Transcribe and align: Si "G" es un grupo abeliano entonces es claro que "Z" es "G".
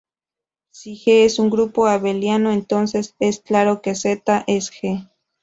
Si 0.71 0.95
"G" 0.95 1.25
es 1.25 1.37
un 1.37 1.51
grupo 1.51 1.85
abeliano 1.85 2.51
entonces 2.51 3.13
es 3.19 3.39
claro 3.39 3.83
que 3.83 3.93
"Z" 3.93 4.45
es 4.47 4.71
"G". 4.71 5.07